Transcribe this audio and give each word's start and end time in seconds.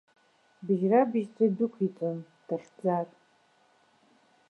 Бжьра-быжьҵәа 0.65 1.45
идәықәиҵон, 1.47 2.17
дахьӡар. 2.47 3.07